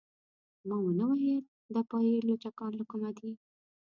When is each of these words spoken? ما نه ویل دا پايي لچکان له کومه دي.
ما 0.67 0.77
نه 0.97 1.05
ویل 1.17 1.43
دا 1.73 1.81
پايي 1.89 2.15
لچکان 2.29 2.71
له 2.79 2.85
کومه 2.89 3.11
دي. 3.17 3.31